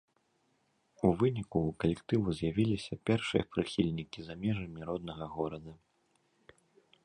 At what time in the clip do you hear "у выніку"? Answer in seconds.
1.07-1.57